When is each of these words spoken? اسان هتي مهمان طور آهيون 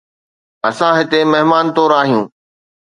اسان 0.69 0.91
هتي 0.99 1.19
مهمان 1.31 1.65
طور 1.77 1.91
آهيون 2.01 2.25